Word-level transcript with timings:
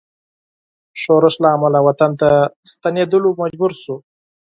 ښورښ 1.01 1.35
له 1.43 1.49
امله 1.55 1.79
وطن 1.87 2.11
ته 2.19 2.29
ستنېدلو 2.71 3.29
مجبور 3.41 3.71
شو. 3.81 3.95